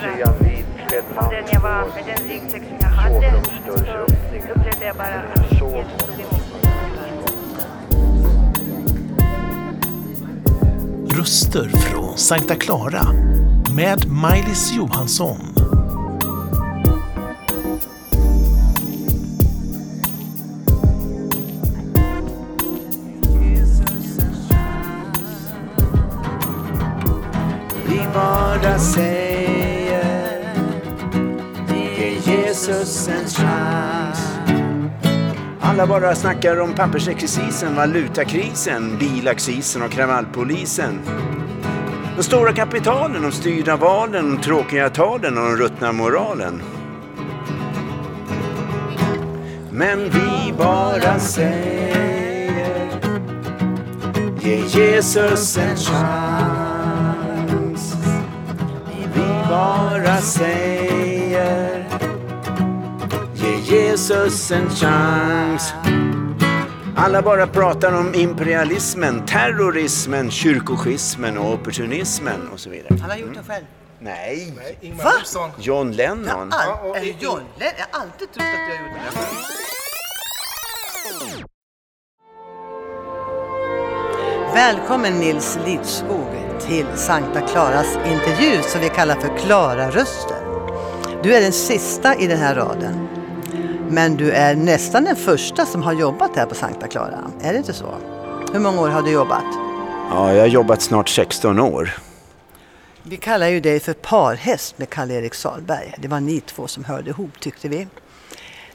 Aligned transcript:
reagera 0.00 0.32
på 1.14 1.30
den 1.30 1.44
jag 1.52 1.60
var, 1.60 1.84
med 1.94 2.04
den 2.06 2.28
ryggsäck 2.28 2.62
som 2.62 2.76
jag 2.80 2.88
hade. 2.88 3.42
Så 3.66 3.72
upplevde 3.72 4.84
jag 4.86 4.96
bara 4.96 5.06
att 5.06 5.52
Jesus 5.52 5.60
tog 5.60 6.20
emot 6.20 6.52
mig. 6.52 7.10
Röster 11.18 11.68
från 11.68 12.18
Sankta 12.18 12.54
Clara 12.54 13.06
med 13.76 14.08
Maj-Lis 14.08 14.72
Johansson. 14.72 15.38
Vi 27.86 28.00
bara 28.14 28.78
säger 28.78 29.29
Ge 32.60 32.66
Jesus 32.66 33.08
en 33.08 33.28
chans 33.28 34.18
alla 35.60 35.86
bara 35.86 36.14
snackar 36.14 36.60
om 36.60 36.74
pappersexercisen, 36.74 37.74
valutakrisen, 37.74 38.98
bilaccisen 38.98 39.82
och 39.82 39.90
kravallpolisen. 39.90 41.00
De 42.16 42.22
stora 42.22 42.52
kapitalen, 42.52 43.22
de 43.22 43.32
styrda 43.32 43.76
valen, 43.76 44.30
de 44.30 44.42
tråkiga 44.42 44.90
talen 44.90 45.38
och 45.38 45.44
den 45.44 45.56
ruttna 45.56 45.92
moralen. 45.92 46.62
Men 49.70 50.10
vi 50.10 50.54
bara 50.58 51.18
säger 51.18 52.90
Ge 54.40 54.56
Jesus 54.56 55.58
en 55.58 55.76
chans 55.76 55.86
Vi 59.14 59.48
bara 59.48 60.16
säger 60.16 60.89
Jesus 63.90 64.50
en 64.50 64.70
chans 64.70 65.74
alla 66.96 67.22
bara 67.22 67.46
pratar 67.46 67.92
om 67.92 68.14
imperialismen, 68.14 69.26
terrorismen, 69.26 70.30
kyrkoschismen 70.30 71.38
och 71.38 71.52
opportunismen 71.52 72.48
och 72.52 72.60
så 72.60 72.70
vidare. 72.70 72.98
Han 73.00 73.10
har 73.10 73.16
gjort 73.16 73.34
det 73.34 73.52
själv. 73.52 73.64
Nej, 73.98 74.54
Ingmar 74.80 75.04
Va? 75.04 75.12
Olsson. 75.20 75.50
John 75.58 75.92
Lennon. 75.92 76.52
All, 76.52 76.96
är 76.96 77.00
det 77.00 77.06
John 77.06 77.42
Lennon? 77.58 77.74
Jag 77.78 77.98
har 77.98 78.02
alltid 78.02 78.32
trott 78.32 78.44
att 78.46 78.66
du 78.68 78.76
har 78.76 78.82
gjort 78.82 78.94
det. 84.46 84.54
Välkommen 84.54 85.20
Nils 85.20 85.58
Lidskog 85.66 86.28
till 86.60 86.86
Sankta 86.96 87.40
Klaras 87.40 87.96
intervju 87.96 88.62
som 88.62 88.80
vi 88.80 88.88
kallar 88.88 89.14
för 89.14 89.38
Klara-röster. 89.38 90.40
Du 91.22 91.34
är 91.34 91.40
den 91.40 91.52
sista 91.52 92.14
i 92.14 92.26
den 92.26 92.38
här 92.38 92.54
raden. 92.54 93.19
Men 93.92 94.16
du 94.16 94.30
är 94.30 94.54
nästan 94.54 95.04
den 95.04 95.16
första 95.16 95.66
som 95.66 95.82
har 95.82 95.92
jobbat 95.92 96.36
här 96.36 96.46
på 96.46 96.54
Sankta 96.54 96.88
Clara. 96.88 97.30
Är 97.42 97.52
det 97.52 97.58
inte 97.58 97.72
så? 97.72 97.94
Hur 98.52 98.60
många 98.60 98.80
år 98.80 98.88
har 98.88 99.02
du 99.02 99.10
jobbat? 99.10 99.44
Ja, 100.10 100.32
jag 100.32 100.40
har 100.40 100.46
jobbat 100.46 100.82
snart 100.82 101.08
16 101.08 101.60
år. 101.60 101.98
Vi 103.02 103.16
kallar 103.16 103.48
ju 103.48 103.60
dig 103.60 103.80
för 103.80 103.92
parhäst 103.92 104.78
med 104.78 104.90
Karl-Erik 104.90 105.34
Salberg. 105.34 105.94
Det 105.98 106.08
var 106.08 106.20
ni 106.20 106.40
två 106.40 106.68
som 106.68 106.84
hörde 106.84 107.10
ihop 107.10 107.40
tyckte 107.40 107.68
vi. 107.68 107.86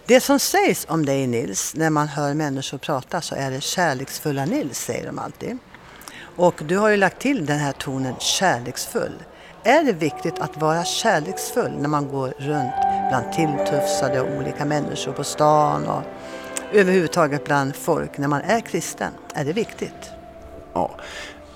Det 0.05 0.19
som 0.19 0.39
sägs 0.39 0.85
om 0.89 1.05
dig 1.05 1.27
Nils, 1.27 1.75
när 1.75 1.89
man 1.89 2.07
hör 2.07 2.33
människor 2.33 2.77
prata 2.77 3.21
så 3.21 3.35
är 3.35 3.51
det 3.51 3.61
kärleksfulla 3.61 4.45
Nils, 4.45 4.79
säger 4.79 5.05
de 5.05 5.19
alltid. 5.19 5.57
Och 6.35 6.61
du 6.65 6.77
har 6.77 6.89
ju 6.89 6.97
lagt 6.97 7.21
till 7.21 7.45
den 7.45 7.59
här 7.59 7.71
tonen 7.71 8.15
kärleksfull. 8.19 9.13
Är 9.63 9.83
det 9.83 9.93
viktigt 9.93 10.39
att 10.39 10.57
vara 10.57 10.83
kärleksfull 10.83 11.71
när 11.79 11.89
man 11.89 12.07
går 12.07 12.33
runt 12.37 12.84
bland 13.09 13.31
tilltufsade 13.31 14.21
och 14.21 14.37
olika 14.37 14.65
människor 14.65 15.11
på 15.11 15.23
stan 15.23 15.87
och 15.87 16.01
överhuvudtaget 16.73 17.45
bland 17.45 17.75
folk 17.75 18.17
när 18.17 18.27
man 18.27 18.41
är 18.41 18.61
kristen? 18.61 19.11
Är 19.33 19.45
det 19.45 19.53
viktigt? 19.53 20.11
Ja, 20.73 20.91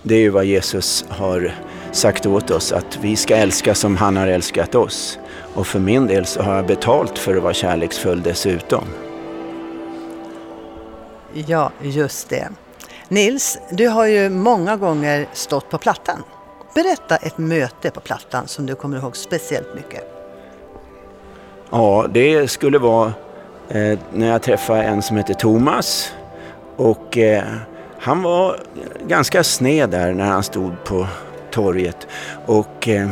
det 0.04 0.16
är 0.16 0.20
ju 0.20 0.30
vad 0.30 0.46
Jesus 0.46 1.06
har 1.10 1.56
sagt 1.92 2.26
åt 2.26 2.52
oss, 2.52 2.72
att 2.72 2.98
vi 3.02 3.16
ska 3.16 3.36
älska 3.36 3.76
som 3.76 3.98
han 3.98 4.18
har 4.18 4.28
älskat 4.28 4.76
oss. 4.76 5.20
Och 5.54 5.68
för 5.68 5.80
min 5.80 6.08
del 6.08 6.26
så 6.26 6.42
har 6.42 6.56
jag 6.56 6.68
betalt 6.68 7.18
för 7.18 7.36
att 7.36 7.44
vara 7.44 7.54
kärleksfull 7.54 8.22
dessutom. 8.22 8.84
Ja, 11.34 11.72
just 11.82 12.30
det. 12.30 12.50
Nils, 13.08 13.60
du 13.72 13.88
har 13.88 14.06
ju 14.06 14.30
många 14.30 14.78
gånger 14.78 15.28
stått 15.34 15.70
på 15.70 15.78
Plattan. 15.78 16.24
Berätta 16.76 17.16
ett 17.16 17.38
möte 17.38 17.92
på 17.92 18.00
Plattan 18.00 18.48
som 18.48 18.66
du 18.66 18.76
kommer 18.76 18.98
ihåg 18.98 19.18
speciellt 19.18 19.76
mycket. 19.76 20.19
Ja, 21.72 22.08
det 22.14 22.48
skulle 22.48 22.80
vara 22.80 23.14
eh, 23.70 24.00
när 24.14 24.28
jag 24.28 24.42
träffade 24.42 24.84
en 24.84 25.02
som 25.02 25.18
heter 25.18 25.34
Thomas. 25.34 26.14
Och 26.76 27.18
eh, 27.18 27.44
han 28.00 28.24
var 28.24 28.56
ganska 29.08 29.44
sned 29.44 29.90
där 29.90 30.14
när 30.14 30.26
han 30.26 30.44
stod 30.44 30.84
på 30.84 31.08
torget. 31.52 32.08
Och 32.46 32.88
eh, 32.88 33.10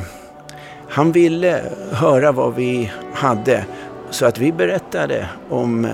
han 0.90 1.12
ville 1.12 1.62
höra 1.91 2.31
vad 2.31 2.56
vi 2.56 2.91
hade. 3.13 3.66
Så 4.09 4.25
att 4.25 4.38
vi 4.38 4.51
berättade 4.51 5.28
om 5.50 5.85
eh, 5.85 5.91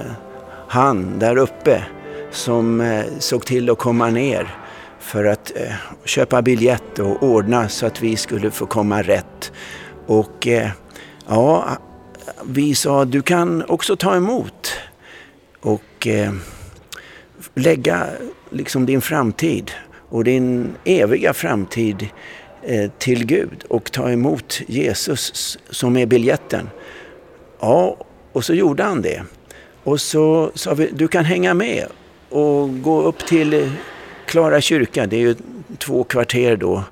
han 0.68 1.20
där 1.20 1.38
uppe 1.38 1.84
som 2.32 2.82
eh, 2.82 3.06
såg 3.20 3.46
till 3.46 3.70
att 3.70 3.78
komma 3.78 4.10
ner 4.10 4.56
för 5.00 5.26
att 5.26 5.52
eh, 5.56 5.74
köpa 6.06 6.42
biljett 6.42 7.00
och 7.00 7.24
ordna 7.24 7.70
så 7.70 7.86
att 7.86 8.02
vi 8.02 8.16
skulle 8.16 8.52
få 8.52 8.66
komma 8.66 9.02
rätt. 9.02 9.52
Och 10.08 10.48
eh, 10.48 10.70
ja, 11.28 11.66
vi 12.46 12.76
sa 12.76 13.06
du 13.06 13.22
kan 13.22 13.64
också 13.68 13.96
ta 13.96 14.16
emot 14.16 14.72
och 15.60 16.08
eh, 16.08 16.34
lägga 17.56 18.08
liksom 18.50 18.86
din 18.86 19.02
framtid 19.02 19.72
och 20.10 20.24
din 20.24 20.76
eviga 20.86 21.34
framtid 21.34 22.08
eh, 22.64 22.92
till 22.98 23.26
Gud 23.26 23.64
och 23.68 23.92
ta 23.92 24.10
emot 24.10 24.62
Jesus 24.68 25.60
som 25.70 25.98
är 25.98 26.06
biljetten. 26.06 26.70
Ja, 27.60 27.98
och 28.32 28.46
så 28.46 28.54
gjorde 28.54 28.84
han 28.84 29.02
det. 29.02 29.24
Och 29.84 30.02
så 30.02 30.52
sa 30.56 30.74
vi, 30.74 30.90
du 30.94 31.08
kan 31.08 31.26
hänga 31.26 31.54
med 31.54 31.86
och 32.30 32.82
gå 32.82 33.02
upp 33.02 33.26
till 33.28 33.72
Klara 34.26 34.62
kyrka. 34.62 35.06
Det 35.08 35.16
är 35.16 35.20
ju 35.20 35.36
två 35.78 36.04
kvarter 36.04 36.56
då, 36.56 36.84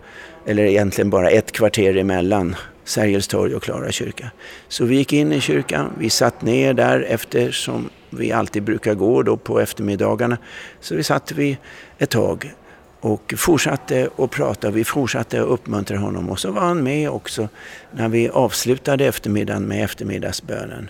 eller 0.45 0.63
egentligen 0.63 1.09
bara 1.09 1.29
ett 1.29 1.51
kvarter 1.51 1.97
emellan 1.97 2.55
Sergels 2.83 3.27
torg 3.27 3.55
och 3.55 3.63
Klara 3.63 3.91
kyrka. 3.91 4.31
Så 4.67 4.85
vi 4.85 4.95
gick 4.95 5.13
in 5.13 5.31
i 5.31 5.41
kyrkan, 5.41 5.91
vi 5.99 6.09
satt 6.09 6.41
ner 6.41 6.73
där 6.73 7.05
eftersom 7.09 7.89
vi 8.09 8.31
alltid 8.31 8.63
brukar 8.63 8.93
gå 8.93 9.23
då 9.23 9.37
på 9.37 9.59
eftermiddagarna. 9.59 10.37
Så 10.79 10.95
vi 10.95 11.03
satt 11.03 11.31
vi 11.31 11.57
ett 11.97 12.09
tag 12.09 12.53
och 12.99 13.33
fortsatte 13.37 14.09
att 14.17 14.31
prata. 14.31 14.71
Vi 14.71 14.83
fortsatte 14.83 15.41
att 15.41 15.47
uppmuntra 15.47 15.97
honom 15.97 16.29
och 16.29 16.39
så 16.39 16.51
var 16.51 16.61
han 16.61 16.83
med 16.83 17.09
också 17.09 17.49
när 17.91 18.09
vi 18.09 18.29
avslutade 18.29 19.05
eftermiddagen 19.05 19.63
med 19.63 19.83
eftermiddagsbönen. 19.83 20.89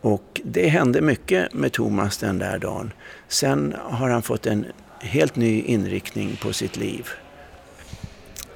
Och 0.00 0.40
det 0.44 0.68
hände 0.68 1.00
mycket 1.00 1.54
med 1.54 1.72
Thomas 1.72 2.18
den 2.18 2.38
där 2.38 2.58
dagen. 2.58 2.92
Sen 3.28 3.74
har 3.82 4.08
han 4.08 4.22
fått 4.22 4.46
en 4.46 4.66
helt 5.00 5.36
ny 5.36 5.62
inriktning 5.62 6.36
på 6.42 6.52
sitt 6.52 6.76
liv. 6.76 7.08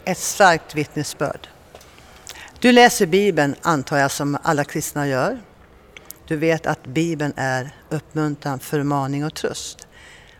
Ett 0.05 0.19
starkt 0.19 0.75
vittnesbörd. 0.75 1.49
Du 2.61 2.73
läser 2.73 3.07
Bibeln, 3.07 3.55
antar 3.63 3.99
jag, 3.99 4.11
som 4.11 4.39
alla 4.43 4.65
kristna 4.65 5.09
gör. 5.09 5.39
Du 6.27 6.37
vet 6.37 6.67
att 6.67 6.87
Bibeln 6.87 7.33
är 7.37 7.71
uppmuntran, 7.89 8.59
förmaning 8.59 9.25
och 9.25 9.35
tröst. 9.35 9.89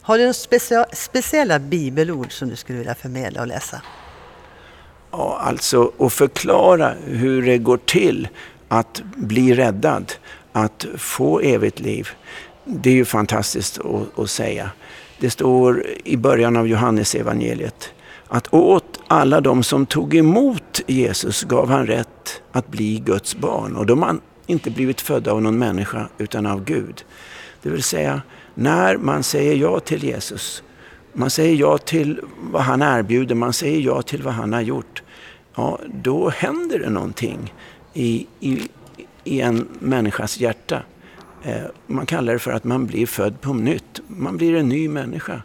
Har 0.03 0.19
du 0.19 0.25
några 0.25 0.87
speciella 0.93 1.59
bibelord 1.59 2.33
som 2.33 2.49
du 2.49 2.57
skulle 2.57 2.79
vilja 2.79 2.95
förmedla 2.95 3.41
och 3.41 3.47
läsa? 3.47 3.83
Ja, 5.11 5.41
alltså 5.45 5.93
att 5.99 6.13
förklara 6.13 6.95
hur 7.07 7.43
det 7.43 7.59
går 7.59 7.77
till 7.77 8.29
att 8.69 9.03
bli 9.17 9.55
räddad, 9.55 10.13
att 10.53 10.87
få 10.99 11.41
evigt 11.41 11.81
liv. 11.81 12.09
Det 12.65 12.91
är 12.91 12.95
ju 12.95 13.05
fantastiskt 13.05 13.79
att, 13.79 14.19
att 14.19 14.31
säga. 14.31 14.71
Det 15.19 15.31
står 15.31 15.87
i 16.05 16.17
början 16.17 16.57
av 16.57 16.69
Johannes 16.69 17.15
evangeliet 17.15 17.93
att 18.29 18.55
åt 18.55 18.90
alla 19.13 19.41
de 19.41 19.63
som 19.63 19.87
tog 19.87 20.15
emot 20.15 20.81
Jesus 20.87 21.45
gav 21.45 21.71
han 21.71 21.87
rätt 21.87 22.43
att 22.53 22.69
bli 22.69 22.99
Guds 22.99 23.37
barn. 23.37 23.77
Och 23.77 23.87
de 23.87 24.03
har 24.03 24.19
inte 24.47 24.71
blivit 24.71 25.01
födda 25.01 25.33
av 25.33 25.43
någon 25.43 25.59
människa 25.59 26.09
utan 26.19 26.47
av 26.47 26.65
Gud. 26.65 27.05
Det 27.63 27.71
vill 27.71 27.83
säga, 27.83 28.23
när 28.55 28.97
man 28.97 29.23
säger 29.23 29.57
ja 29.57 29.81
till 29.81 30.05
Jesus, 30.05 30.63
man 31.13 31.31
säger 31.31 31.57
ja 31.57 31.79
till 31.79 32.21
vad 32.41 32.63
han 32.63 32.83
erbjuder, 32.83 33.35
man 33.35 33.53
säger 33.53 33.81
ja 33.81 34.03
till 34.03 34.23
vad 34.23 34.35
han 34.35 34.53
har 34.53 34.61
gjort. 34.61 35.03
Ja, 35.55 35.79
då 36.03 36.29
händer 36.29 36.79
det 36.79 36.91
någonting 36.91 37.55
i, 37.93 38.27
i, 38.41 38.69
i 39.25 39.41
en 39.41 39.69
människas 39.79 40.41
hjärta. 40.41 40.83
Eh, 41.43 41.63
man 41.87 42.07
kallar 42.07 42.33
det 42.33 42.39
för 42.39 42.53
att 42.53 42.65
man 42.65 42.87
blir 42.87 43.07
född 43.07 43.41
på 43.41 43.53
nytt. 43.53 44.01
Man 44.07 44.37
blir 44.37 44.55
en 44.57 44.69
ny 44.69 44.89
människa. 44.89 45.43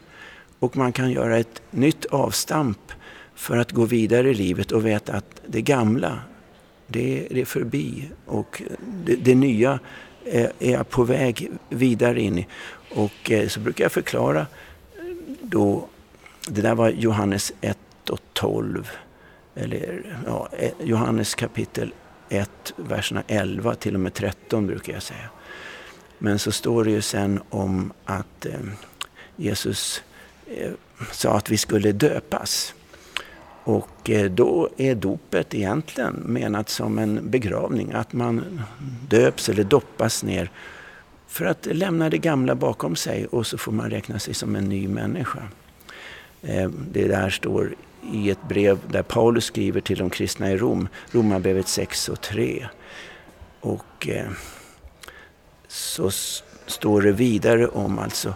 Och 0.60 0.78
man 0.78 0.92
kan 0.92 1.12
göra 1.12 1.38
ett 1.38 1.62
nytt 1.72 2.06
avstamp 2.06 2.78
för 3.36 3.58
att 3.58 3.72
gå 3.72 3.86
vidare 3.86 4.30
i 4.30 4.34
livet 4.34 4.72
och 4.72 4.86
veta 4.86 5.14
att 5.14 5.42
det 5.48 5.62
gamla, 5.62 6.20
det, 6.88 7.28
det 7.32 7.42
är 7.42 7.46
förbi 7.46 8.10
och 8.26 8.62
det, 9.06 9.16
det 9.16 9.36
nya 9.36 9.80
är, 10.26 10.52
är 10.60 10.72
jag 10.72 10.90
på 10.90 11.04
väg 11.04 11.52
vidare 11.70 12.22
in 12.22 12.38
i. 12.38 12.48
Och 12.96 13.32
eh, 13.32 13.48
så 13.48 13.60
brukar 13.60 13.86
jag 13.86 13.92
förklara 13.92 14.40
eh, 14.40 14.46
då, 15.42 15.88
det 16.48 16.62
där 16.62 16.76
var 16.76 16.90
Johannes 16.90 17.54
1 17.62 17.78
och 18.10 18.20
12, 18.34 18.90
eller 19.56 20.18
ja, 20.26 20.50
eh, 20.52 20.72
Johannes 20.84 21.36
kapitel 21.36 21.94
1, 22.30 22.74
verserna 22.76 23.24
11 23.28 23.76
till 23.76 23.94
och 23.94 24.00
med 24.00 24.14
13 24.14 24.68
brukar 24.68 24.94
jag 24.94 25.04
säga. 25.04 25.30
Men 26.18 26.40
så 26.40 26.52
står 26.52 26.84
det 26.84 26.92
ju 26.92 27.02
sen 27.02 27.40
om 27.50 27.94
att 28.06 28.46
eh, 28.46 28.60
Jesus 29.36 30.04
eh, 30.48 30.72
sa 31.12 31.38
att 31.38 31.50
vi 31.50 31.58
skulle 31.58 31.92
döpas. 31.92 32.74
Och 33.66 34.10
eh, 34.10 34.32
då 34.32 34.70
är 34.78 34.96
dopet 34.96 35.54
egentligen 35.54 36.14
menat 36.14 36.70
som 36.70 37.00
en 37.00 37.30
begravning, 37.30 37.92
att 37.92 38.14
man 38.14 38.62
döps 39.10 39.50
eller 39.50 39.64
doppas 39.64 40.24
ner 40.24 40.52
för 41.28 41.46
att 41.46 41.66
lämna 41.66 42.10
det 42.10 42.18
gamla 42.18 42.56
bakom 42.56 42.96
sig 42.96 43.26
och 43.26 43.48
så 43.48 43.58
får 43.58 43.72
man 43.72 43.90
räkna 43.90 44.20
sig 44.20 44.34
som 44.34 44.56
en 44.56 44.70
ny 44.70 44.88
människa. 44.88 45.40
Eh, 46.42 46.70
det 46.92 47.08
där 47.08 47.30
står 47.30 47.76
i 48.14 48.30
ett 48.30 48.48
brev 48.50 48.80
där 48.88 49.04
Paulus 49.04 49.46
skriver 49.46 49.82
till 49.82 49.98
de 49.98 50.10
kristna 50.10 50.52
i 50.52 50.58
Rom, 50.58 50.88
Romarbrevet 51.12 51.68
6 51.68 52.10
och 52.10 52.22
3. 52.22 52.68
Och 53.60 54.08
eh, 54.08 54.30
så 55.68 56.12
står 56.66 57.02
det 57.02 57.12
vidare 57.12 57.68
om 57.68 58.00
alltså, 58.00 58.34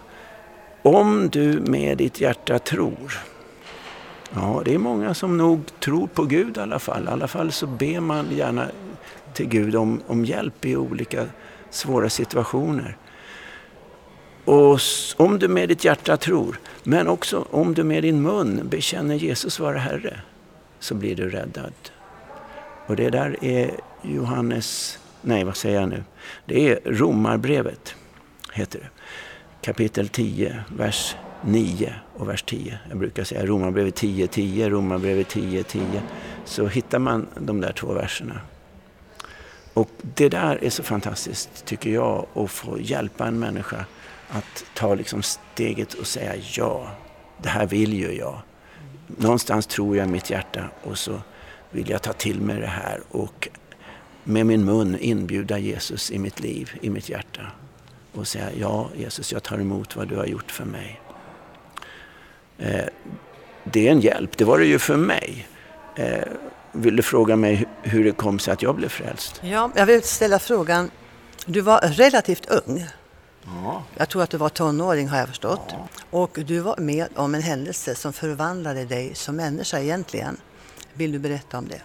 om 0.82 1.28
du 1.32 1.60
med 1.60 1.98
ditt 1.98 2.20
hjärta 2.20 2.58
tror. 2.58 3.20
Ja, 4.34 4.62
det 4.64 4.74
är 4.74 4.78
många 4.78 5.14
som 5.14 5.36
nog 5.36 5.60
tror 5.80 6.06
på 6.06 6.24
Gud 6.24 6.56
i 6.56 6.60
alla 6.60 6.78
fall. 6.78 7.04
I 7.04 7.08
alla 7.08 7.28
fall 7.28 7.52
så 7.52 7.66
ber 7.66 8.00
man 8.00 8.30
gärna 8.30 8.66
till 9.34 9.46
Gud 9.46 9.76
om, 9.76 10.02
om 10.06 10.24
hjälp 10.24 10.64
i 10.64 10.76
olika 10.76 11.26
svåra 11.70 12.10
situationer. 12.10 12.96
Och 14.44 14.80
om 15.16 15.38
du 15.38 15.48
med 15.48 15.68
ditt 15.68 15.84
hjärta 15.84 16.16
tror, 16.16 16.60
men 16.82 17.08
också 17.08 17.46
om 17.50 17.74
du 17.74 17.84
med 17.84 18.02
din 18.02 18.22
mun 18.22 18.68
bekänner 18.68 19.14
Jesus 19.14 19.60
vara 19.60 19.78
Herre, 19.78 20.20
så 20.78 20.94
blir 20.94 21.16
du 21.16 21.30
räddad. 21.30 21.72
Och 22.86 22.96
det 22.96 23.10
där 23.10 23.44
är 23.44 23.70
Johannes, 24.02 24.98
nej 25.22 25.44
vad 25.44 25.56
säger 25.56 25.80
jag 25.80 25.88
nu? 25.88 26.04
Det 26.46 26.68
är 26.68 26.80
Romarbrevet, 26.84 27.94
heter 28.52 28.78
det. 28.78 28.88
Kapitel 29.60 30.08
10, 30.08 30.64
vers 30.76 31.16
9 31.44 31.94
och 32.16 32.28
vers 32.28 32.42
10. 32.42 32.78
Jag 32.88 32.98
brukar 32.98 33.24
säga 33.24 33.46
Romarbrevet 33.46 33.94
10, 33.94 34.26
10, 34.26 34.70
Romarbrevet 34.70 35.28
10, 35.28 35.62
10. 35.62 36.02
Så 36.44 36.66
hittar 36.66 36.98
man 36.98 37.26
de 37.38 37.60
där 37.60 37.72
två 37.72 37.92
verserna. 37.92 38.40
Och 39.74 39.90
det 40.00 40.28
där 40.28 40.64
är 40.64 40.70
så 40.70 40.82
fantastiskt, 40.82 41.64
tycker 41.64 41.90
jag, 41.90 42.26
att 42.34 42.50
få 42.50 42.80
hjälpa 42.80 43.26
en 43.26 43.38
människa 43.38 43.84
att 44.28 44.64
ta 44.74 44.94
liksom 44.94 45.22
steget 45.22 45.94
och 45.94 46.06
säga 46.06 46.34
ja, 46.56 46.90
det 47.42 47.48
här 47.48 47.66
vill 47.66 47.92
ju 47.92 48.12
jag. 48.12 48.40
Någonstans 49.06 49.66
tror 49.66 49.96
jag 49.96 50.08
i 50.08 50.10
mitt 50.10 50.30
hjärta 50.30 50.64
och 50.82 50.98
så 50.98 51.20
vill 51.70 51.90
jag 51.90 52.02
ta 52.02 52.12
till 52.12 52.40
mig 52.40 52.60
det 52.60 52.66
här 52.66 53.00
och 53.10 53.48
med 54.24 54.46
min 54.46 54.64
mun 54.64 54.98
inbjuda 55.00 55.58
Jesus 55.58 56.10
i 56.10 56.18
mitt 56.18 56.40
liv, 56.40 56.70
i 56.82 56.90
mitt 56.90 57.08
hjärta 57.08 57.42
och 58.12 58.28
säga 58.28 58.50
ja 58.58 58.90
Jesus, 58.96 59.32
jag 59.32 59.42
tar 59.42 59.58
emot 59.58 59.96
vad 59.96 60.08
du 60.08 60.16
har 60.16 60.26
gjort 60.26 60.50
för 60.50 60.64
mig. 60.64 61.00
Eh, 62.60 62.84
det 63.64 63.88
är 63.88 63.92
en 63.92 64.00
hjälp, 64.00 64.36
det 64.36 64.44
var 64.44 64.58
det 64.58 64.66
ju 64.66 64.78
för 64.78 64.96
mig. 64.96 65.48
Eh, 65.96 66.18
vill 66.72 66.96
du 66.96 67.02
fråga 67.02 67.36
mig 67.36 67.66
hur 67.82 68.04
det 68.04 68.12
kom 68.12 68.38
sig 68.38 68.52
att 68.52 68.62
jag 68.62 68.76
blev 68.76 68.88
frälst? 68.88 69.40
Ja, 69.42 69.70
jag 69.74 69.86
vill 69.86 70.02
ställa 70.02 70.38
frågan. 70.38 70.90
Du 71.46 71.60
var 71.60 71.80
relativt 71.80 72.46
ung. 72.50 72.86
Ja. 73.44 73.84
Jag 73.96 74.08
tror 74.08 74.22
att 74.22 74.30
du 74.30 74.36
var 74.36 74.48
tonåring 74.48 75.08
har 75.08 75.18
jag 75.18 75.28
förstått. 75.28 75.66
Ja. 75.68 75.88
Och 76.10 76.38
du 76.46 76.58
var 76.58 76.76
med 76.78 77.08
om 77.14 77.34
en 77.34 77.42
händelse 77.42 77.94
som 77.94 78.12
förvandlade 78.12 78.84
dig 78.84 79.14
som 79.14 79.36
människa 79.36 79.78
egentligen. 79.80 80.36
Vill 80.94 81.12
du 81.12 81.18
berätta 81.18 81.58
om 81.58 81.68
det? 81.68 81.82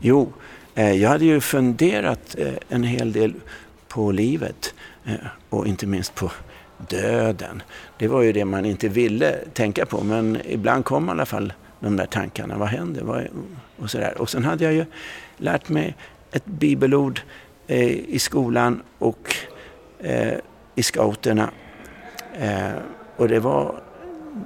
Jo, 0.00 0.32
eh, 0.74 0.92
jag 0.92 1.10
hade 1.10 1.24
ju 1.24 1.40
funderat 1.40 2.36
eh, 2.38 2.54
en 2.68 2.82
hel 2.82 3.12
del 3.12 3.34
på 3.88 4.10
livet 4.10 4.74
eh, 5.04 5.14
och 5.50 5.66
inte 5.66 5.86
minst 5.86 6.14
på 6.14 6.30
döden. 6.88 7.62
Det 7.98 8.08
var 8.08 8.22
ju 8.22 8.32
det 8.32 8.44
man 8.44 8.64
inte 8.64 8.88
ville 8.88 9.36
tänka 9.52 9.86
på 9.86 10.04
men 10.04 10.38
ibland 10.44 10.84
kom 10.84 11.08
i 11.08 11.10
alla 11.10 11.26
fall 11.26 11.52
de 11.80 11.96
där 11.96 12.06
tankarna. 12.06 12.58
Vad 12.58 12.68
händer? 12.68 13.30
Och, 13.76 13.90
så 13.90 13.98
där. 13.98 14.20
och 14.20 14.30
sen 14.30 14.44
hade 14.44 14.64
jag 14.64 14.72
ju 14.72 14.84
lärt 15.36 15.68
mig 15.68 15.94
ett 16.32 16.46
bibelord 16.46 17.20
eh, 17.66 17.90
i 17.90 18.18
skolan 18.18 18.82
och 18.98 19.34
eh, 19.98 20.34
i 20.74 20.82
scouterna. 20.82 21.50
Eh, 22.38 22.72
och 23.16 23.28
det 23.28 23.40
var 23.40 23.82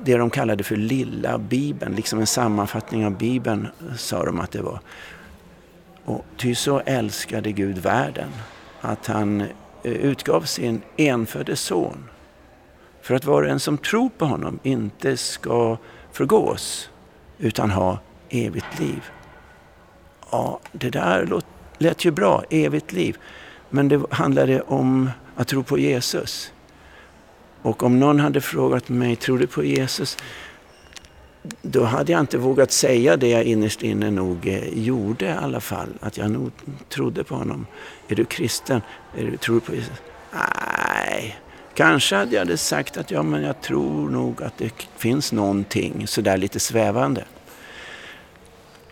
det 0.05 0.17
de 0.17 0.31
kallade 0.31 0.65
för 0.65 0.77
lilla 0.77 1.39
bibeln, 1.39 1.95
liksom 1.95 2.19
en 2.19 2.27
sammanfattning 2.27 3.07
av 3.07 3.19
bibeln 3.19 3.69
sa 3.97 4.25
de 4.25 4.41
att 4.41 4.51
det 4.51 4.63
var. 4.63 4.81
Och 6.05 6.25
ty 6.37 6.55
så 6.55 6.81
älskade 6.81 7.53
Gud 7.53 7.79
världen 7.79 8.29
att 8.81 9.07
han 9.07 9.41
eh, 9.41 9.47
utgav 9.93 10.43
sin 10.43 10.83
enfödde 10.97 11.57
son 11.57 12.09
för 13.03 13.15
att 13.15 13.25
var 13.25 13.43
och 13.43 13.49
en 13.49 13.61
som 13.61 13.79
tror 13.79 14.09
på 14.19 14.25
honom 14.25 14.59
inte 14.63 15.17
ska 15.17 15.77
förgås 16.13 16.91
utan 17.39 17.71
ha 17.71 17.99
evigt 18.31 18.79
liv. 18.79 19.03
Ja, 20.31 20.61
det 20.73 20.91
där 20.91 21.43
lät 21.79 22.05
ju 22.05 22.11
bra, 22.11 22.45
evigt 22.51 22.93
liv. 22.93 23.17
Men 23.71 23.89
det 23.89 24.03
handlade 24.11 24.61
om 24.61 25.11
att 25.37 25.49
tro 25.49 25.63
på 25.63 25.79
Jesus. 25.79 26.53
Och 27.63 27.83
om 27.83 28.01
någon 28.01 28.21
hade 28.21 28.41
frågat 28.41 28.89
mig, 28.89 29.17
tror 29.17 29.39
du 29.39 29.47
på 29.47 29.65
Jesus? 29.65 30.17
Då 31.63 31.85
hade 31.85 32.13
jag 32.13 32.21
inte 32.21 32.39
vågat 32.39 32.73
säga 32.73 33.17
det 33.17 33.29
jag 33.29 33.45
innerst 33.45 33.83
inne 33.83 34.11
nog 34.11 34.47
eh, 34.47 34.79
gjorde 34.79 35.27
i 35.27 35.33
alla 35.33 35.61
fall. 35.61 35.89
Att 36.01 36.17
jag 36.17 36.31
nog 36.31 36.51
trodde 36.89 37.25
på 37.25 37.35
honom. 37.35 37.67
Är 38.09 38.15
du 38.15 38.25
kristen? 38.25 38.83
Är 39.17 39.25
du, 39.25 39.37
tror 39.37 39.55
du 39.55 39.61
på 39.61 39.75
Jesus? 39.75 40.03
Nej, 40.33 41.39
kanske 41.81 42.17
hade 42.17 42.37
jag 42.37 42.59
sagt 42.59 42.97
att 42.97 43.11
ja, 43.11 43.23
men 43.23 43.43
jag 43.43 43.61
tror 43.61 44.11
nog 44.11 44.43
att 44.43 44.59
det 44.59 44.73
finns 44.97 45.33
någonting 45.33 46.07
sådär 46.07 46.37
lite 46.37 46.61
svävande. 46.61 47.25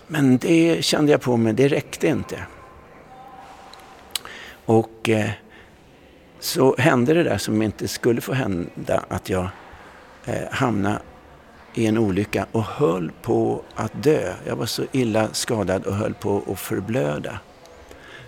Men 0.06 0.38
det 0.38 0.84
kände 0.84 1.12
jag 1.12 1.20
på 1.20 1.36
mig, 1.36 1.52
det 1.52 1.68
räckte 1.68 2.06
inte. 2.06 2.42
Och 4.64 5.08
eh, 5.08 5.30
så 6.40 6.76
hände 6.78 7.14
det 7.14 7.22
där 7.22 7.38
som 7.38 7.62
inte 7.62 7.88
skulle 7.88 8.20
få 8.20 8.32
hända, 8.32 9.04
att 9.08 9.28
jag 9.28 9.48
eh, 10.24 10.50
hamnade 10.50 10.98
i 11.74 11.86
en 11.86 11.98
olycka 11.98 12.46
och 12.52 12.64
höll 12.64 13.12
på 13.22 13.62
att 13.74 14.02
dö. 14.02 14.34
Jag 14.46 14.56
var 14.56 14.66
så 14.66 14.84
illa 14.92 15.28
skadad 15.32 15.86
och 15.86 15.94
höll 15.94 16.14
på 16.14 16.42
att 16.52 16.60
förblöda. 16.60 17.38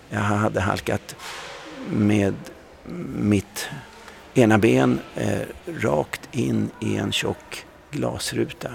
Jag 0.08 0.20
hade 0.20 0.60
halkat 0.60 1.16
med 1.90 2.34
mitt 3.16 3.70
ena 4.34 4.58
ben 4.58 5.00
eh, 5.14 5.42
rakt 5.66 6.28
in 6.32 6.70
i 6.80 6.96
en 6.96 7.12
tjock 7.12 7.66
glasruta 7.90 8.70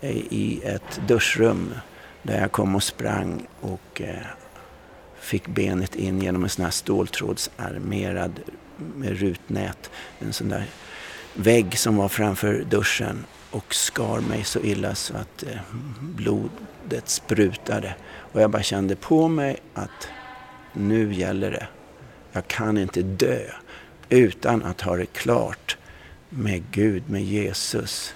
eh, 0.00 0.16
i 0.16 0.60
ett 0.64 1.00
duschrum 1.08 1.74
där 2.22 2.40
jag 2.40 2.52
kom 2.52 2.74
och 2.74 2.82
sprang 2.82 3.46
och 3.60 4.00
eh, 4.00 4.16
fick 5.20 5.48
benet 5.48 5.96
in 5.96 6.22
genom 6.22 6.44
en 6.44 6.48
sån 6.48 6.64
här 6.64 6.72
ståltrådsarmerad 6.72 8.40
med 8.76 9.18
rutnät. 9.20 9.90
En 10.18 10.32
sån 10.32 10.48
där 10.48 10.66
vägg 11.34 11.78
som 11.78 11.96
var 11.96 12.08
framför 12.08 12.64
duschen 12.70 13.24
och 13.50 13.74
skar 13.74 14.20
mig 14.20 14.44
så 14.44 14.60
illa 14.60 14.94
så 14.94 15.16
att 15.16 15.42
eh, 15.42 15.58
blodet 16.00 17.08
sprutade. 17.08 17.94
Och 18.32 18.40
jag 18.40 18.50
bara 18.50 18.62
kände 18.62 18.96
på 18.96 19.28
mig 19.28 19.56
att 19.74 20.08
nu 20.72 21.14
gäller 21.14 21.50
det. 21.50 21.66
Jag 22.32 22.46
kan 22.46 22.78
inte 22.78 23.02
dö 23.02 23.40
utan 24.08 24.62
att 24.62 24.80
ha 24.80 24.96
det 24.96 25.06
klart 25.06 25.76
med 26.28 26.62
Gud, 26.70 27.10
med 27.10 27.22
Jesus. 27.22 28.14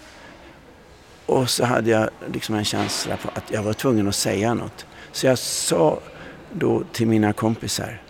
Och 1.26 1.50
så 1.50 1.64
hade 1.64 1.90
jag 1.90 2.10
liksom 2.32 2.54
en 2.54 2.64
känsla 2.64 3.16
på 3.16 3.28
att 3.28 3.50
jag 3.50 3.62
var 3.62 3.72
tvungen 3.72 4.08
att 4.08 4.14
säga 4.14 4.54
något. 4.54 4.86
Så 5.12 5.26
jag 5.26 5.38
sa 5.38 6.00
då 6.52 6.82
till 6.92 7.06
mina 7.06 7.32
kompisar. 7.32 8.02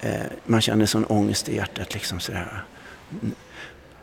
Eh, 0.00 0.20
man 0.44 0.60
känner 0.60 0.86
sån 0.86 1.04
ångest 1.04 1.48
i 1.48 1.56
hjärtat 1.56 1.94
liksom 1.94 2.20
sådär. 2.20 2.64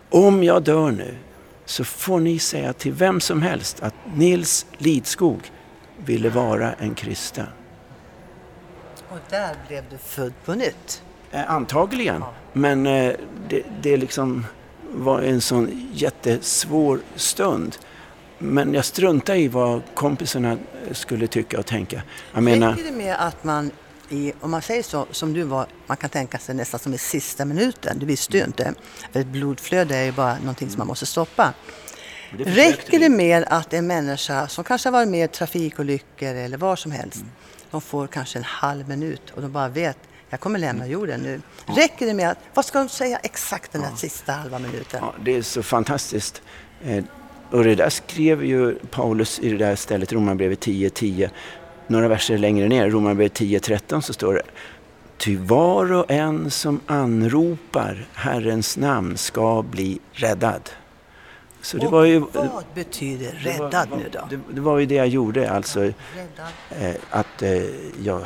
Om 0.10 0.44
jag 0.44 0.64
dör 0.64 0.92
nu 0.92 1.18
så 1.66 1.84
får 1.84 2.20
ni 2.20 2.40
säga 2.40 2.74
till 2.74 2.94
vem 2.94 3.22
som 3.22 3.42
helst 3.42 3.84
att 3.84 3.94
Nils 4.14 4.66
Lidskog 4.78 5.52
ville 5.98 6.30
vara 6.30 6.74
en 6.74 6.96
kristen. 6.96 7.48
Och 9.10 9.20
där 9.30 9.56
blev 9.68 9.84
du 9.90 9.98
född 9.98 10.34
på 10.46 10.54
nytt? 10.54 11.04
Eh, 11.36 11.52
antagligen. 11.52 12.24
Men 12.54 12.88
eh, 12.88 13.14
det, 13.50 13.64
det 13.82 13.98
liksom 13.98 14.46
var 14.92 15.22
en 15.22 15.42
sån 15.42 15.90
jättesvår 15.94 17.00
stund. 17.16 17.76
Men 18.38 18.74
jag 18.74 18.86
struntade 18.86 19.40
i 19.40 19.48
vad 19.48 19.82
kompisarna 19.94 20.58
skulle 20.92 21.28
tycka 21.28 21.60
och 21.60 21.66
tänka. 21.66 22.02
Jag 22.34 22.44
menar... 22.44 22.72
Räcker 22.72 22.84
det 22.84 22.98
med 22.98 23.16
att 23.20 23.44
man 23.44 23.72
i, 24.10 24.34
om 24.42 24.52
man 24.52 24.62
säger 24.62 24.84
så, 24.84 25.08
som 25.12 25.34
du 25.34 25.44
var, 25.44 25.68
man 25.88 25.98
kan 25.98 26.10
tänka 26.10 26.38
sig 26.38 26.56
nästan 26.56 26.80
som 26.80 26.94
i 26.94 26.98
sista 26.98 27.46
minuten, 27.46 28.00
du 28.00 28.06
visste 28.06 28.38
ju 28.38 28.44
mm. 28.44 28.50
inte. 28.50 28.74
För 29.12 29.20
ett 29.20 29.28
blodflöde 29.28 29.96
är 29.96 30.04
ju 30.04 30.12
bara 30.12 30.38
någonting 30.38 30.70
som 30.70 30.78
man 30.78 30.88
måste 30.88 31.06
stoppa. 31.06 31.54
Det 32.38 32.44
Räcker 32.44 33.00
det 33.00 33.10
med 33.10 33.44
att 33.48 33.74
en 33.74 33.88
människa 33.88 34.48
som 34.48 34.64
kanske 34.64 34.88
har 34.88 34.92
varit 34.92 35.10
med 35.10 35.26
i 35.26 35.28
trafikolyckor 35.28 36.28
eller 36.28 36.58
var 36.58 36.76
som 36.76 36.92
helst, 36.92 37.18
mm. 37.18 37.32
de 37.72 37.82
får 37.82 38.08
kanske 38.08 38.40
en 38.40 38.44
halv 38.44 38.90
minut 38.90 39.32
och 39.36 39.42
de 39.42 39.52
bara 39.52 39.70
vet, 39.70 39.98
jag 40.36 40.40
kommer 40.40 40.60
lämna 40.60 40.84
mm. 40.84 40.94
jorden 40.94 41.22
nu. 41.22 41.42
Räcker 41.66 42.06
det 42.06 42.14
med 42.14 42.30
att, 42.30 42.38
vad 42.54 42.66
ska 42.66 42.80
de 42.80 42.90
säga 42.90 43.20
exakt 43.24 43.72
den 43.72 43.82
där 43.82 43.90
ja. 43.90 43.96
sista 43.96 44.32
halva 44.32 44.60
minuten? 44.60 45.00
Ja, 45.02 45.14
det 45.24 45.36
är 45.36 45.42
så 45.42 45.64
fantastiskt. 45.64 46.42
Eh, 46.84 47.04
och 47.52 47.64
det 47.64 47.76
där 47.76 47.90
skrev 47.90 48.46
ju 48.46 48.76
Paulus 48.76 49.40
i 49.40 49.50
det 49.50 49.58
där 49.58 49.76
stället, 49.76 50.14
Romarbrevet 50.14 50.66
10.10. 50.66 51.30
Några 51.88 52.08
verser 52.08 52.38
längre 52.38 52.68
ner, 52.68 52.90
Romarbrevet 52.90 53.40
10.13 53.40 54.02
så 54.02 54.14
står 54.14 54.34
det 54.34 54.42
Ty 55.18 55.38
var 55.38 55.94
och 55.94 56.12
en 56.12 56.52
som 56.52 56.80
anropar 56.86 58.08
Herrens 58.14 58.78
namn 58.78 59.18
ska 59.18 59.62
bli 59.62 60.00
räddad. 60.12 60.70
Så 61.62 61.78
det 61.78 61.86
och 61.86 61.92
var 61.92 62.06
ju, 62.06 62.20
vad 62.20 62.64
betyder 62.74 63.32
räddad 63.32 63.90
var, 63.90 63.98
nu 63.98 64.10
då? 64.12 64.28
Det, 64.30 64.40
det, 64.54 64.62
var 64.62 64.80
ju 64.80 64.86
det 64.86 64.96
jag 64.96 65.08
gjorde, 65.08 65.52
alltså 65.52 65.86
eh, 65.86 66.96
att 67.10 67.42
eh, 67.42 67.64
jag, 68.04 68.22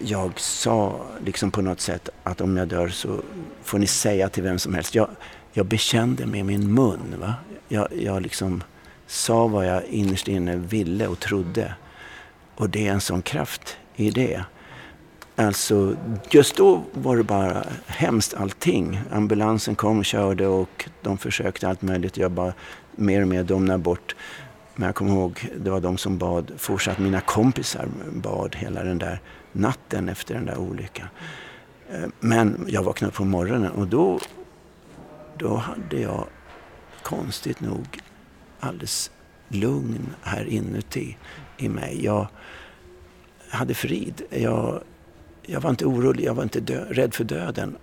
jag 0.00 0.40
sa 0.40 1.00
liksom 1.24 1.50
på 1.50 1.62
något 1.62 1.80
sätt 1.80 2.08
att 2.22 2.40
om 2.40 2.56
jag 2.56 2.68
dör 2.68 2.88
så 2.88 3.20
får 3.62 3.78
ni 3.78 3.86
säga 3.86 4.28
till 4.28 4.42
vem 4.42 4.58
som 4.58 4.74
helst. 4.74 4.94
Jag, 4.94 5.08
jag 5.52 5.66
bekände 5.66 6.26
med 6.26 6.46
min 6.46 6.74
mun. 6.74 7.14
Va? 7.20 7.34
Jag, 7.68 7.88
jag 7.92 8.22
liksom 8.22 8.62
sa 9.06 9.46
vad 9.46 9.66
jag 9.66 9.84
innerst 9.84 10.28
inne 10.28 10.56
ville 10.56 11.06
och 11.06 11.20
trodde. 11.20 11.74
Och 12.54 12.70
det 12.70 12.88
är 12.88 12.92
en 12.92 13.00
sån 13.00 13.22
kraft 13.22 13.76
i 13.96 14.10
det. 14.10 14.44
Alltså, 15.36 15.96
just 16.30 16.56
då 16.56 16.82
var 16.92 17.16
det 17.16 17.22
bara 17.22 17.64
hemskt 17.86 18.34
allting. 18.34 19.00
Ambulansen 19.10 19.74
kom 19.74 19.98
och 19.98 20.04
körde 20.04 20.46
och 20.46 20.88
de 21.02 21.18
försökte 21.18 21.68
allt 21.68 21.82
möjligt. 21.82 22.16
Jag 22.16 22.30
bara 22.30 22.52
mer 22.92 23.22
och 23.22 23.28
mer 23.28 23.44
domnade 23.44 23.78
bort. 23.78 24.16
Men 24.74 24.86
jag 24.86 24.94
kommer 24.94 25.12
ihåg, 25.12 25.50
det 25.56 25.70
var 25.70 25.80
de 25.80 25.98
som 25.98 26.18
bad 26.18 26.52
fortsatt. 26.56 26.98
Mina 26.98 27.20
kompisar 27.20 27.88
bad 28.12 28.56
hela 28.56 28.82
den 28.82 28.98
där 28.98 29.20
natten 29.56 30.08
efter 30.08 30.34
den 30.34 30.46
där 30.46 30.58
olyckan. 30.58 31.08
Eh, 31.90 32.08
men 32.20 32.66
jag 32.68 32.82
vaknade 32.82 33.08
upp 33.08 33.16
på 33.16 33.24
morgonen 33.24 33.72
och 33.72 33.86
då, 33.86 34.20
då 35.38 35.56
hade 35.56 36.00
jag 36.00 36.26
konstigt 37.02 37.60
nog 37.60 38.00
alldeles 38.60 39.10
lugn 39.48 40.14
här 40.22 40.44
inuti 40.44 41.16
i 41.56 41.68
mig. 41.68 42.04
Jag 42.04 42.28
hade 43.48 43.74
frid. 43.74 44.22
Jag, 44.30 44.82
jag 45.42 45.60
var 45.60 45.70
inte 45.70 45.86
orolig, 45.86 46.24
jag 46.24 46.34
var 46.34 46.42
inte 46.42 46.60
dö, 46.60 46.84
rädd 46.90 47.14
för 47.14 47.24
döden. 47.24 47.76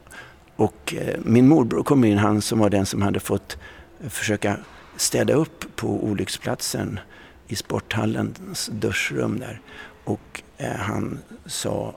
Och 0.56 0.94
eh, 0.98 1.20
min 1.24 1.48
morbror 1.48 1.84
kom 1.84 2.04
in, 2.04 2.18
han 2.18 2.42
som 2.42 2.60
var 2.60 2.70
den 2.70 2.86
som 2.86 3.02
hade 3.02 3.20
fått 3.20 3.58
eh, 4.04 4.10
försöka 4.10 4.58
städa 4.96 5.34
upp 5.34 5.76
på 5.76 6.04
olycksplatsen 6.04 7.00
i 7.48 7.56
sporthallens 7.56 8.70
duschrum 8.74 9.40
där. 9.40 9.62
Och 10.04 10.44
han 10.72 11.20
sa 11.46 11.96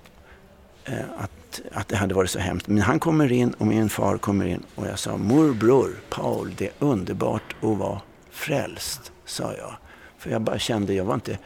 eh, 0.85 0.99
att, 1.19 1.61
att 1.73 1.89
det 1.89 1.97
hade 1.97 2.15
varit 2.15 2.31
så 2.31 2.39
hemskt. 2.39 2.69
Men 2.69 2.83
han 2.83 2.99
kommer 2.99 3.33
in 3.33 3.53
och 3.53 3.67
min 3.67 3.89
far 3.89 4.19
kommer 4.19 4.47
in 4.47 4.63
och 4.75 4.87
jag 4.87 4.99
sa 4.99 5.17
morbror 5.17 6.01
Paul, 6.11 6.55
det 6.57 6.67
är 6.67 6.73
underbart 6.79 7.57
att 7.63 7.79
vara 7.79 8.01
frälst, 8.31 9.13
sa 9.25 9.55
jag. 9.59 9.77
För 10.19 10.31
jag 10.31 10.41
bara 10.43 10.59
kände, 10.59 10.95
jag 10.95 11.05
var 11.05 11.15
inte 11.15 11.39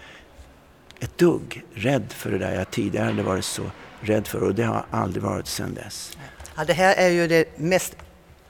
ett 1.00 1.18
dugg 1.18 1.64
rädd 1.74 2.12
för 2.12 2.30
det 2.30 2.38
där 2.38 2.54
jag 2.54 2.70
tidigare 2.70 3.06
hade 3.06 3.22
varit 3.22 3.44
så 3.44 3.62
rädd 4.00 4.26
för 4.26 4.42
och 4.42 4.54
det 4.54 4.62
har 4.62 4.74
jag 4.74 4.84
aldrig 4.90 5.22
varit 5.22 5.46
sedan 5.46 5.74
dess. 5.74 6.18
Ja, 6.56 6.64
det 6.64 6.72
här 6.72 6.94
är 6.94 7.08
ju 7.08 7.28
det 7.28 7.58
mest 7.58 7.96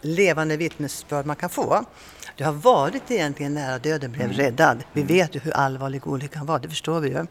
levande 0.01 0.57
vittnesbörd 0.57 1.27
man 1.27 1.37
kan 1.37 1.51
få. 1.51 1.85
Du 2.37 2.45
har 2.45 2.53
varit 2.53 3.11
egentligen 3.11 3.55
nära 3.55 3.79
döden, 3.79 4.13
blev 4.13 4.25
mm. 4.25 4.37
räddad. 4.37 4.85
Vi 4.93 5.03
vet 5.03 5.37
ju 5.37 5.41
hur 5.41 5.53
allvarlig 5.53 6.07
olyckan 6.07 6.47
var, 6.47 6.59
det 6.59 6.69
förstår 6.69 7.01
vi 7.01 7.09
ju. 7.09 7.27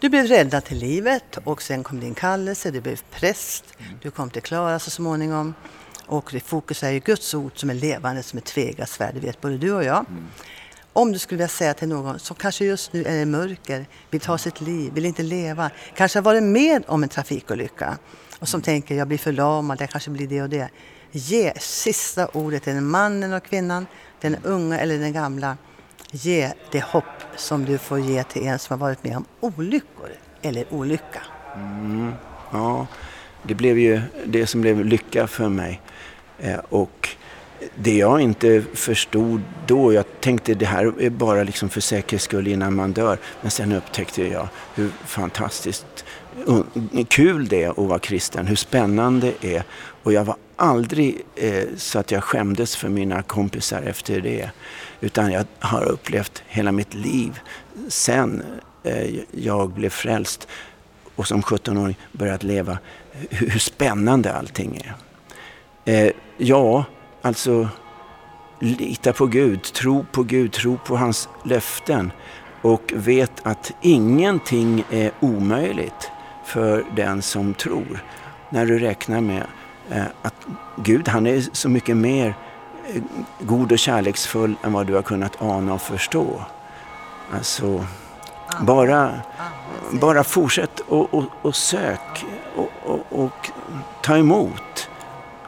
Du 0.00 0.08
blev 0.08 0.26
räddad 0.26 0.64
till 0.64 0.78
livet 0.78 1.38
och 1.44 1.62
sen 1.62 1.82
kom 1.82 2.00
din 2.00 2.14
kallelse, 2.14 2.70
du 2.70 2.80
blev 2.80 3.00
präst, 3.10 3.64
mm. 3.78 3.98
du 4.02 4.10
kom 4.10 4.30
till 4.30 4.42
Klara 4.42 4.78
så 4.78 4.90
småningom. 4.90 5.54
Och 6.06 6.28
det 6.32 6.40
fokus 6.40 6.82
är 6.82 6.90
ju 6.90 6.98
Guds 6.98 7.34
ord 7.34 7.52
som 7.54 7.70
är 7.70 7.74
levande 7.74 8.22
som 8.22 8.38
ett 8.38 8.44
tvegat 8.44 8.88
svärd, 8.88 9.14
det 9.14 9.20
vet 9.20 9.40
både 9.40 9.58
du 9.58 9.72
och 9.72 9.84
jag. 9.84 10.06
Mm. 10.08 10.26
Om 10.92 11.12
du 11.12 11.18
skulle 11.18 11.36
vilja 11.36 11.48
säga 11.48 11.74
till 11.74 11.88
någon 11.88 12.18
som 12.18 12.36
kanske 12.36 12.64
just 12.64 12.92
nu 12.92 13.04
är 13.04 13.16
i 13.16 13.24
mörker, 13.24 13.86
vill 14.10 14.20
ta 14.20 14.38
sitt 14.38 14.60
liv, 14.60 14.92
vill 14.92 15.04
inte 15.04 15.22
leva, 15.22 15.70
kanske 15.94 16.18
har 16.18 16.24
varit 16.24 16.42
med 16.42 16.84
om 16.86 17.02
en 17.02 17.08
trafikolycka 17.08 17.98
och 18.38 18.48
som 18.48 18.62
tänker 18.62 18.94
jag 18.94 19.08
blir 19.08 19.18
förlamad, 19.18 19.80
jag 19.80 19.90
kanske 19.90 20.10
blir 20.10 20.26
det 20.26 20.42
och 20.42 20.48
det. 20.48 20.68
Ge 21.10 21.52
sista 21.58 22.26
ordet 22.26 22.62
till 22.62 22.74
den 22.74 22.86
mannen 22.86 23.32
och 23.32 23.44
kvinnan, 23.44 23.86
den 24.20 24.36
unga 24.42 24.80
eller 24.80 24.98
den 24.98 25.12
gamla. 25.12 25.56
Ge 26.10 26.52
det 26.70 26.84
hopp 26.84 27.04
som 27.36 27.64
du 27.64 27.78
får 27.78 28.00
ge 28.00 28.22
till 28.22 28.46
en 28.46 28.58
som 28.58 28.80
har 28.80 28.86
varit 28.86 29.04
med 29.04 29.16
om 29.16 29.24
olyckor 29.40 30.10
eller 30.42 30.74
olycka. 30.74 31.22
Mm, 31.56 32.12
ja, 32.52 32.86
det 33.42 33.54
blev 33.54 33.78
ju 33.78 34.00
det 34.26 34.46
som 34.46 34.60
blev 34.60 34.84
lycka 34.84 35.26
för 35.26 35.48
mig. 35.48 35.80
Eh, 36.38 36.58
och 36.68 37.08
det 37.74 37.96
jag 37.96 38.20
inte 38.20 38.62
förstod 38.74 39.40
då, 39.66 39.92
jag 39.92 40.04
tänkte 40.20 40.54
det 40.54 40.66
här 40.66 40.92
är 41.00 41.10
bara 41.10 41.42
liksom 41.42 41.68
för 41.68 41.80
säkerhets 41.80 42.24
skull 42.24 42.46
innan 42.46 42.74
man 42.74 42.92
dör. 42.92 43.18
Men 43.40 43.50
sen 43.50 43.72
upptäckte 43.72 44.22
jag 44.22 44.48
hur 44.74 44.90
fantastiskt 45.04 46.04
kul 47.08 47.48
det 47.48 47.62
är 47.62 47.70
att 47.70 47.76
vara 47.76 47.98
kristen, 47.98 48.46
hur 48.46 48.56
spännande 48.56 49.32
det 49.40 49.56
är. 49.56 49.64
Och 50.02 50.12
jag 50.12 50.24
var 50.24 50.36
aldrig 50.56 51.22
eh, 51.34 51.64
så 51.76 51.98
att 51.98 52.10
jag 52.10 52.24
skämdes 52.24 52.76
för 52.76 52.88
mina 52.88 53.22
kompisar 53.22 53.82
efter 53.82 54.20
det. 54.20 54.50
Utan 55.00 55.32
jag 55.32 55.44
har 55.58 55.84
upplevt 55.84 56.42
hela 56.46 56.72
mitt 56.72 56.94
liv 56.94 57.40
sen 57.88 58.42
eh, 58.82 59.14
jag 59.30 59.70
blev 59.70 59.90
frälst 59.90 60.48
och 61.14 61.26
som 61.26 61.42
17-åring 61.42 61.96
börjat 62.12 62.42
leva, 62.42 62.78
hur, 63.30 63.50
hur 63.50 63.58
spännande 63.58 64.32
allting 64.32 64.82
är. 64.84 64.94
Eh, 65.92 66.12
ja, 66.36 66.84
Alltså, 67.26 67.68
lita 68.58 69.12
på 69.12 69.26
Gud, 69.26 69.62
tro 69.62 70.06
på 70.12 70.22
Gud, 70.22 70.52
tro 70.52 70.78
på 70.86 70.96
hans 70.96 71.28
löften 71.44 72.12
och 72.62 72.92
vet 72.94 73.46
att 73.46 73.72
ingenting 73.82 74.84
är 74.90 75.10
omöjligt 75.20 76.10
för 76.46 76.84
den 76.96 77.22
som 77.22 77.54
tror. 77.54 78.04
När 78.50 78.66
du 78.66 78.78
räknar 78.78 79.20
med 79.20 79.46
eh, 79.90 80.04
att 80.22 80.34
Gud, 80.76 81.08
han 81.08 81.26
är 81.26 81.40
så 81.52 81.68
mycket 81.68 81.96
mer 81.96 82.34
eh, 82.94 83.02
god 83.40 83.72
och 83.72 83.78
kärleksfull 83.78 84.54
än 84.62 84.72
vad 84.72 84.86
du 84.86 84.94
har 84.94 85.02
kunnat 85.02 85.42
ana 85.42 85.74
och 85.74 85.82
förstå. 85.82 86.44
Alltså, 87.34 87.86
bara, 88.60 89.20
bara 89.90 90.24
fortsätt 90.24 90.80
och, 90.80 91.14
och, 91.14 91.24
och 91.42 91.54
sök 91.56 92.24
och, 92.56 92.70
och, 92.84 93.24
och 93.24 93.50
ta 94.02 94.16
emot. 94.16 94.88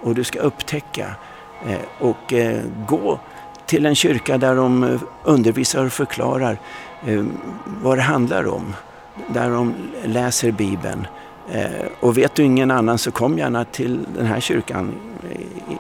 Och 0.01 0.15
du 0.15 0.25
ska 0.25 0.39
upptäcka 0.39 1.15
Eh, 1.67 1.79
och 1.99 2.35
gå 2.87 3.19
till 3.67 3.87
en 3.87 3.95
kyrka 3.95 4.39
där 4.39 4.55
de 4.55 4.99
undervisar 5.25 5.85
och 5.85 5.93
förklarar 5.93 6.59
vad 7.65 7.99
det 7.99 8.03
handlar 8.03 8.47
om. 8.47 8.75
Där 9.27 9.51
de 9.51 9.75
läser 10.05 10.51
Bibeln. 10.51 11.07
Eh, 11.53 11.87
och 12.01 12.19
vet 12.19 12.35
du 12.35 12.43
ingen 12.43 12.71
annan 12.71 12.99
så 12.99 13.11
kom 13.11 13.39
gärna 13.39 13.65
till 13.65 14.07
den 14.17 14.27
här 14.27 14.41
kyrkan 14.41 14.95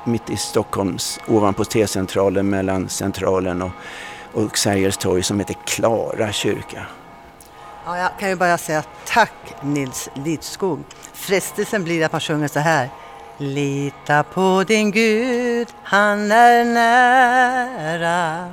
mitt 0.05 0.31
i 0.31 0.37
Stockholms, 0.37 1.21
ovanpå 1.27 1.65
T-centralen 1.65 2.51
mellan 2.51 2.89
Centralen 2.89 3.63
och, 3.63 3.71
och 4.33 4.59
Sergels 4.59 4.97
torg 4.97 5.23
som 5.23 5.39
heter 5.39 5.57
Klara 5.65 6.33
kyrka. 6.33 6.87
Ja, 7.87 7.99
jag 7.99 8.11
kan 8.19 8.29
ju 8.29 8.37
bara 8.37 8.59
säga 8.59 8.83
tack 9.07 9.55
Nils 9.63 10.11
Lidskog. 10.15 10.81
Frestelsen 11.13 11.85
blir 11.85 12.05
att 12.05 12.13
man 12.13 12.21
sjunger 12.21 12.49
så 12.49 12.61
här. 12.61 12.89
Lita 13.39 14.23
på 14.23 14.65
din 14.67 14.91
Gud, 14.91 15.69
han 15.83 16.33
är 16.33 16.65
nära. 16.65 18.49